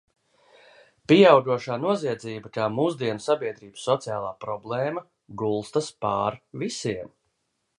[1.11, 5.05] Pieaugošā noziedzība kā mūsdienu sabiedrības sociālā problēma
[5.43, 7.17] gulstas pār visiem.